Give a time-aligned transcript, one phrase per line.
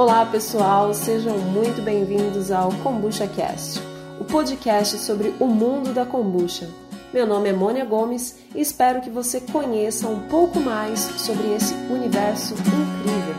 [0.00, 3.78] Olá pessoal, sejam muito bem-vindos ao Kombucha Cast,
[4.18, 6.70] o podcast sobre o mundo da kombucha.
[7.12, 11.74] Meu nome é Mônia Gomes e espero que você conheça um pouco mais sobre esse
[11.74, 13.34] universo incrível.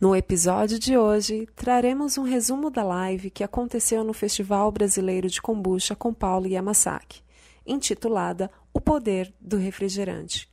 [0.00, 5.42] No episódio de hoje, traremos um resumo da live que aconteceu no Festival Brasileiro de
[5.42, 7.22] Kombucha com Paulo Yamasaki,
[7.66, 10.48] intitulada O Poder do Refrigerante.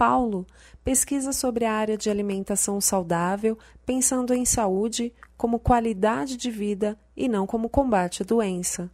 [0.00, 0.46] Paulo
[0.84, 7.28] pesquisa sobre a área de alimentação saudável, pensando em saúde como qualidade de vida e
[7.28, 8.90] não como combate à doença.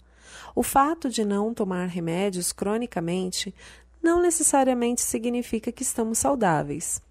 [0.55, 3.55] O fato de não tomar remédios cronicamente
[4.03, 7.03] não necessariamente significa que estamos saudáveis.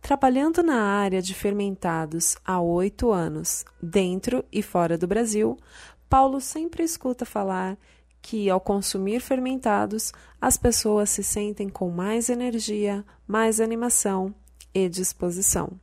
[0.00, 5.56] Trabalhando na área de fermentados há oito anos, dentro e fora do Brasil,
[6.08, 7.78] Paulo sempre escuta falar
[8.20, 14.34] que, ao consumir fermentados, as pessoas se sentem com mais energia, mais animação
[14.74, 15.80] e disposição.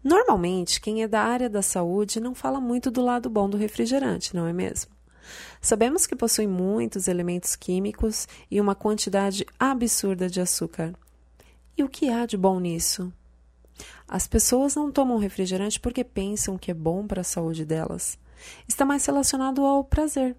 [0.00, 4.32] Normalmente, quem é da área da saúde não fala muito do lado bom do refrigerante,
[4.32, 4.92] não é mesmo?
[5.60, 10.94] Sabemos que possui muitos elementos químicos e uma quantidade absurda de açúcar.
[11.76, 13.12] E o que há de bom nisso?
[14.06, 18.16] As pessoas não tomam refrigerante porque pensam que é bom para a saúde delas.
[18.68, 20.36] Está mais relacionado ao prazer.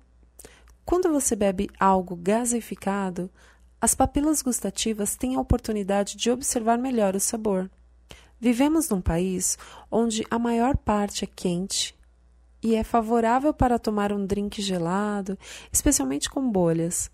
[0.86, 3.30] Quando você bebe algo gaseificado,
[3.82, 7.70] as papilas gustativas têm a oportunidade de observar melhor o sabor.
[8.40, 9.58] Vivemos num país
[9.90, 11.98] onde a maior parte é quente
[12.62, 15.38] e é favorável para tomar um drink gelado,
[15.72, 17.10] especialmente com bolhas.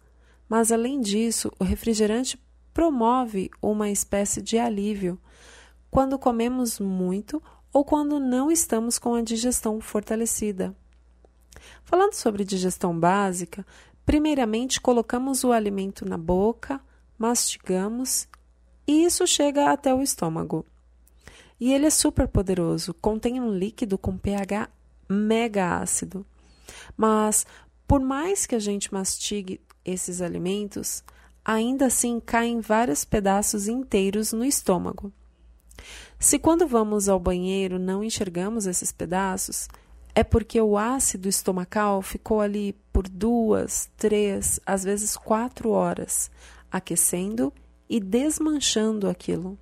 [0.49, 2.39] Mas além disso, o refrigerante
[2.73, 5.19] promove uma espécie de alívio
[5.89, 10.75] quando comemos muito ou quando não estamos com a digestão fortalecida.
[11.83, 13.65] Falando sobre digestão básica,
[14.05, 16.79] primeiramente colocamos o alimento na boca,
[17.17, 18.27] mastigamos
[18.87, 20.65] e isso chega até o estômago.
[21.59, 24.69] E ele é super poderoso, contém um líquido com pH
[25.09, 26.25] mega ácido.
[26.95, 27.45] Mas,
[27.87, 31.03] por mais que a gente mastigue esses alimentos,
[31.43, 35.11] ainda assim caem vários pedaços inteiros no estômago.
[36.19, 39.67] Se quando vamos ao banheiro não enxergamos esses pedaços,
[40.13, 46.31] é porque o ácido estomacal ficou ali por duas, três, às vezes quatro horas,
[46.71, 47.51] aquecendo
[47.89, 49.59] e desmanchando aquilo.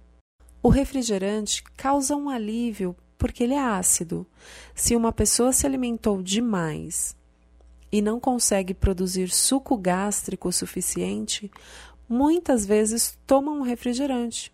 [0.62, 4.28] O refrigerante causa um alívio porque ele é ácido.
[4.76, 7.18] Se uma pessoa se alimentou demais
[7.92, 11.50] e não consegue produzir suco gástrico suficiente,
[12.08, 14.53] muitas vezes toma um refrigerante.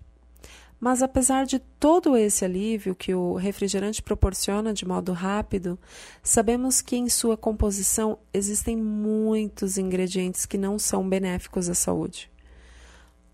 [0.80, 5.78] Mas apesar de todo esse alívio que o refrigerante proporciona de modo rápido,
[6.24, 12.32] sabemos que em sua composição existem muitos ingredientes que não são benéficos à saúde.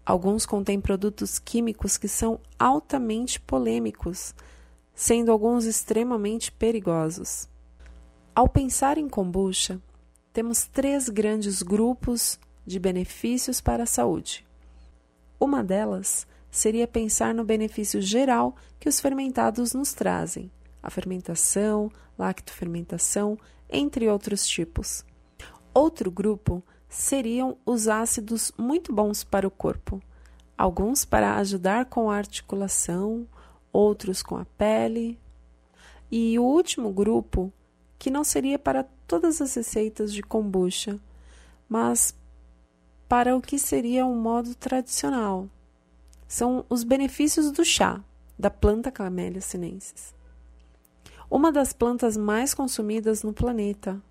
[0.04, 4.34] Alguns contêm produtos químicos que são altamente polêmicos,
[4.96, 7.48] sendo alguns extremamente perigosos.
[8.34, 9.80] Ao pensar em kombucha,
[10.34, 14.46] temos três grandes grupos de benefícios para a saúde.
[15.40, 20.50] Uma delas seria pensar no benefício geral que os fermentados nos trazem,
[20.82, 23.38] a fermentação, lactofermentação,
[23.70, 25.04] entre outros tipos.
[25.74, 30.02] Outro grupo seriam os ácidos muito bons para o corpo,
[30.58, 33.28] alguns para ajudar com a articulação,
[33.74, 35.20] outros com a pele.
[36.10, 37.52] E o último grupo,
[38.00, 40.98] que não seria para todas as receitas de kombucha,
[41.68, 42.16] mas
[43.10, 45.50] para o que seria um modo tradicional,
[46.28, 48.02] são os benefícios do chá
[48.38, 50.14] da planta Camellia sinensis.
[51.30, 54.02] Uma das plantas mais consumidas no planeta.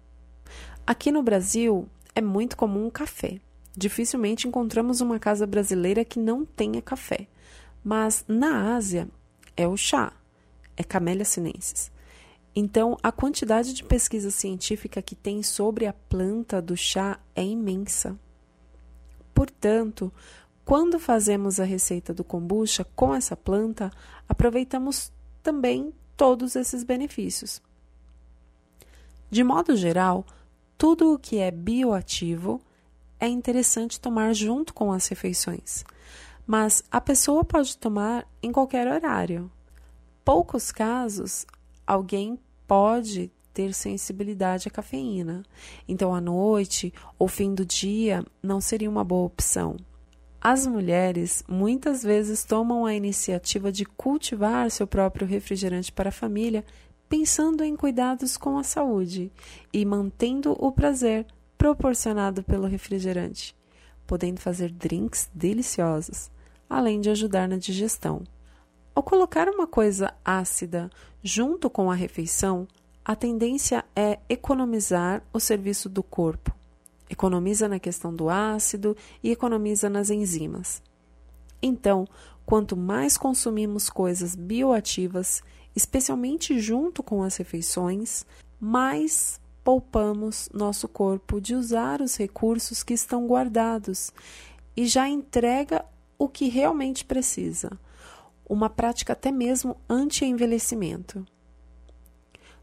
[0.86, 3.40] Aqui no Brasil é muito comum o café.
[3.76, 7.26] Dificilmente encontramos uma casa brasileira que não tenha café.
[7.82, 9.08] Mas na Ásia
[9.56, 10.12] é o chá,
[10.76, 11.92] é Camellia sinensis.
[12.56, 18.16] Então, a quantidade de pesquisa científica que tem sobre a planta do chá é imensa.
[19.34, 20.12] Portanto,
[20.64, 23.90] quando fazemos a receita do kombucha com essa planta,
[24.28, 25.12] aproveitamos
[25.42, 27.60] também todos esses benefícios.
[29.30, 30.24] De modo geral,
[30.78, 32.60] tudo o que é bioativo
[33.20, 35.84] é interessante tomar junto com as refeições,
[36.46, 39.50] mas a pessoa pode tomar em qualquer horário.
[40.24, 41.46] Poucos casos,
[41.86, 45.42] alguém pode ter sensibilidade à cafeína,
[45.86, 49.76] então à noite ou fim do dia não seria uma boa opção.
[50.46, 56.62] As mulheres muitas vezes tomam a iniciativa de cultivar seu próprio refrigerante para a família,
[57.08, 59.32] pensando em cuidados com a saúde
[59.72, 61.26] e mantendo o prazer
[61.56, 63.56] proporcionado pelo refrigerante,
[64.06, 66.30] podendo fazer drinks deliciosos,
[66.68, 68.22] além de ajudar na digestão.
[68.94, 70.90] Ao colocar uma coisa ácida
[71.22, 72.68] junto com a refeição,
[73.02, 76.54] a tendência é economizar o serviço do corpo.
[77.08, 80.82] Economiza na questão do ácido e economiza nas enzimas.
[81.62, 82.06] Então,
[82.44, 85.42] quanto mais consumimos coisas bioativas,
[85.74, 88.24] especialmente junto com as refeições,
[88.60, 94.12] mais poupamos nosso corpo de usar os recursos que estão guardados
[94.76, 95.84] e já entrega
[96.18, 97.70] o que realmente precisa.
[98.46, 101.26] Uma prática até mesmo anti-envelhecimento.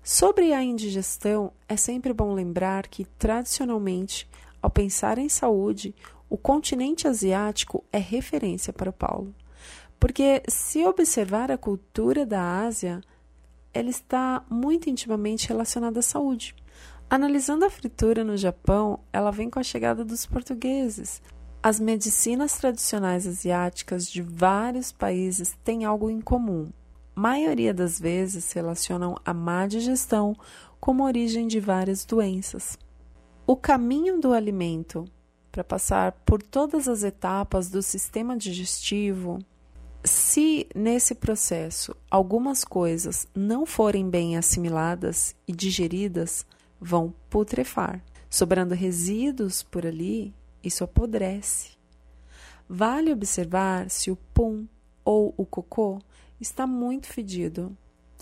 [0.03, 4.27] Sobre a indigestão, é sempre bom lembrar que, tradicionalmente,
[4.61, 5.95] ao pensar em saúde,
[6.29, 9.33] o continente asiático é referência para Paulo.
[9.99, 13.01] Porque, se observar a cultura da Ásia,
[13.73, 16.55] ela está muito intimamente relacionada à saúde.
[17.09, 21.21] Analisando a fritura no Japão, ela vem com a chegada dos portugueses.
[21.61, 26.71] As medicinas tradicionais asiáticas de vários países têm algo em comum.
[27.13, 30.35] Maioria das vezes relacionam a má digestão
[30.79, 32.79] como origem de várias doenças.
[33.45, 35.05] O caminho do alimento
[35.51, 39.39] para passar por todas as etapas do sistema digestivo,
[40.03, 46.45] se nesse processo algumas coisas não forem bem assimiladas e digeridas,
[46.79, 48.03] vão putrefar.
[48.29, 50.33] Sobrando resíduos por ali,
[50.63, 51.71] isso apodrece.
[52.69, 54.65] Vale observar se o pum
[55.03, 55.99] ou o cocô
[56.39, 57.75] está muito fedido.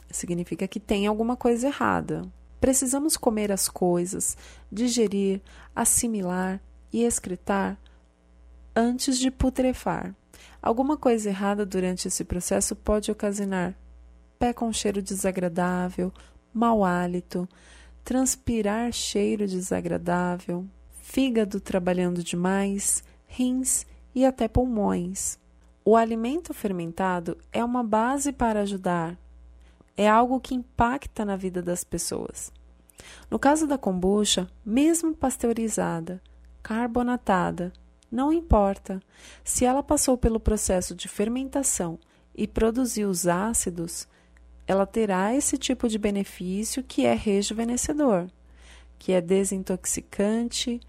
[0.10, 2.24] Significa que tem alguma coisa errada.
[2.60, 4.38] Precisamos comer as coisas,
[4.72, 5.42] digerir,
[5.76, 6.62] assimilar
[6.92, 7.78] e excretar
[8.76, 10.16] antes de putrefar.
[10.62, 13.76] Alguma coisa errada durante esse processo pode ocasionar
[14.40, 16.14] pé com cheiro desagradável,
[16.54, 17.48] mau hálito,
[18.06, 20.66] transpirar cheiro desagradável,
[21.02, 23.86] fígado trabalhando demais, rins
[24.16, 25.38] e até pulmões.
[25.84, 29.18] O alimento fermentado é uma base para ajudar,
[30.00, 32.54] é algo que impacta na vida das pessoas.
[33.30, 36.22] No caso da kombucha, mesmo pasteurizada,
[36.64, 37.74] carbonatada,
[38.10, 39.02] não importa.
[39.44, 42.00] Se ela passou pelo processo de fermentação
[42.34, 44.08] e produziu os ácidos,
[44.66, 48.30] ela terá esse tipo de benefício que é rejuvenescedor,
[48.98, 50.80] que é desintoxicante,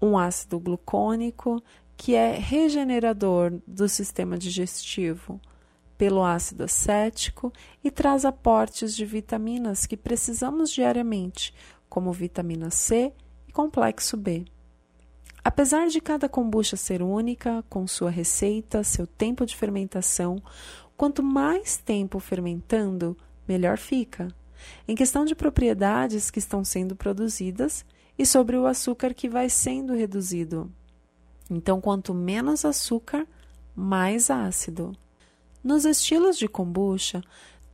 [0.00, 1.60] um ácido glucônico,
[1.96, 5.40] que é regenerador do sistema digestivo
[5.96, 7.52] pelo ácido acético
[7.82, 11.54] e traz aportes de vitaminas que precisamos diariamente,
[11.88, 13.12] como vitamina C
[13.48, 14.44] e complexo B.
[15.42, 20.42] Apesar de cada kombucha ser única, com sua receita, seu tempo de fermentação,
[20.96, 23.16] quanto mais tempo fermentando,
[23.46, 24.28] melhor fica.
[24.88, 27.84] Em questão de propriedades que estão sendo produzidas
[28.18, 30.68] e sobre o açúcar que vai sendo reduzido.
[31.48, 33.26] Então, quanto menos açúcar,
[33.74, 34.96] mais ácido.
[35.66, 37.20] Nos estilos de kombucha,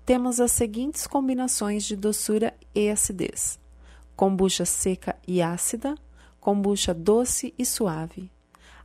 [0.06, 3.60] temos as seguintes combinações de doçura e acidez:
[4.16, 5.94] kombucha seca e ácida,
[6.40, 8.30] kombucha doce e suave,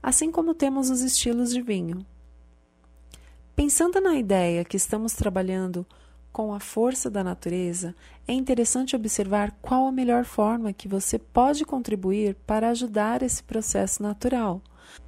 [0.04, 2.06] assim como temos os estilos de vinho.
[3.56, 5.86] Pensando na ideia que estamos trabalhando
[6.30, 7.96] com a força da natureza,
[8.28, 14.04] é interessante observar qual a melhor forma que você pode contribuir para ajudar esse processo
[14.04, 14.62] natural.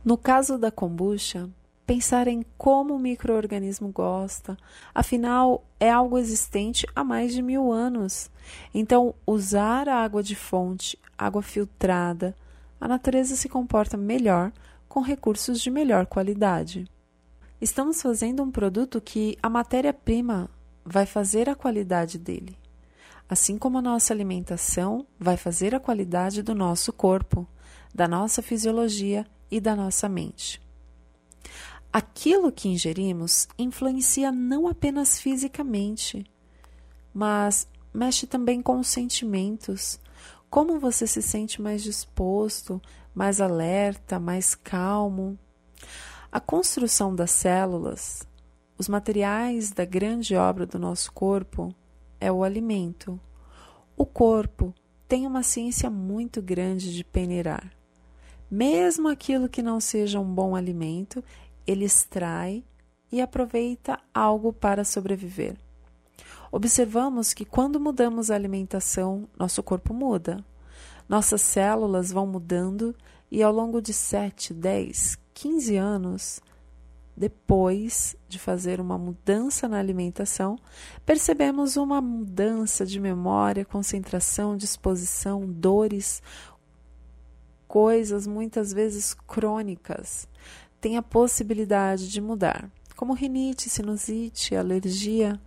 [0.05, 1.49] No caso da kombucha,
[1.89, 4.55] pensar em como o microorganismo gosta.
[4.93, 8.29] Afinal, é algo existente há mais de mil anos.
[8.71, 12.35] Então, usar a água de fonte, água filtrada,
[12.79, 14.51] a natureza se comporta melhor
[14.87, 16.85] com recursos de melhor qualidade.
[17.59, 20.47] Estamos fazendo um produto que a matéria-prima
[20.85, 22.55] vai fazer a qualidade dele.
[23.27, 27.47] Assim como a nossa alimentação vai fazer a qualidade do nosso corpo,
[27.95, 30.68] da nossa fisiologia e da nossa mente.
[31.91, 36.23] Aquilo que ingerimos influencia não apenas fisicamente,
[37.11, 39.99] mas mexe também com os sentimentos.
[40.51, 42.79] Como você se sente mais disposto,
[43.13, 45.37] mais alerta, mais calmo.
[46.31, 48.21] A construção das células,
[48.77, 51.73] os materiais da grande obra do nosso corpo,
[52.19, 53.19] é o alimento.
[53.97, 54.75] O corpo
[55.07, 57.71] tem uma ciência muito grande de peneirar.
[58.49, 61.23] Mesmo aquilo que não seja um bom alimento,
[61.69, 62.63] ele extrai
[63.11, 65.55] e aproveita algo para sobreviver.
[66.51, 70.43] Observamos que quando mudamos a alimentação, nosso corpo muda.
[71.07, 72.95] Nossas células vão mudando
[73.29, 76.41] e ao longo de 7, 10, 15 anos,
[77.15, 80.57] depois de fazer uma mudança na alimentação,
[81.05, 86.23] percebemos uma mudança de memória, concentração, disposição, dores,
[87.67, 90.27] coisas muitas vezes crônicas,
[90.79, 92.69] tem a possibilidade de mudar.
[92.95, 95.39] como rinite, sinusite, alergia.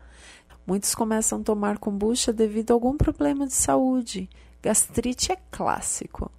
[0.66, 4.30] Muitos começam a tomar kombucha devido a algum problema de saúde.
[4.62, 6.30] Gastrite é clássico.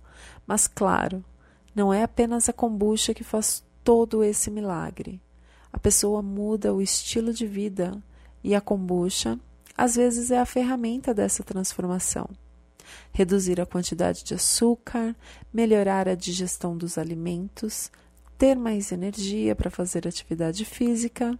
[0.47, 1.23] Mas, claro,
[1.75, 5.21] não é apenas a kombucha que faz todo esse milagre.
[5.71, 8.01] A pessoa muda o estilo de vida
[8.43, 9.39] e a kombucha,
[9.75, 12.29] às vezes, é a ferramenta dessa transformação.
[13.11, 15.15] Reduzir a quantidade de açúcar,
[15.53, 17.91] melhorar a digestão dos alimentos,
[18.37, 21.37] ter mais energia para fazer atividade física.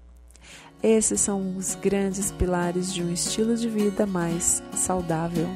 [0.81, 5.47] Esses são os grandes pilares de um estilo de vida mais saudável.